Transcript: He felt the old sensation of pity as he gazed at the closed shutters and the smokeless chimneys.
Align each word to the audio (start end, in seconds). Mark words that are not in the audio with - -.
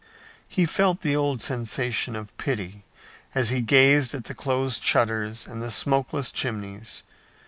He 0.47 0.65
felt 0.65 1.01
the 1.01 1.15
old 1.15 1.43
sensation 1.43 2.15
of 2.15 2.35
pity 2.39 2.85
as 3.35 3.49
he 3.49 3.61
gazed 3.61 4.15
at 4.15 4.23
the 4.23 4.33
closed 4.33 4.81
shutters 4.83 5.45
and 5.45 5.61
the 5.61 5.69
smokeless 5.69 6.31
chimneys. 6.31 7.03